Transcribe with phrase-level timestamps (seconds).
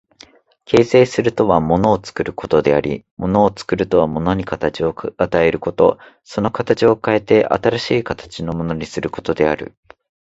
[0.65, 9.75] 形成するとは物を作ることであり、物を作るとは物に形を与えること、その形を変えて新しい形のものにすることである。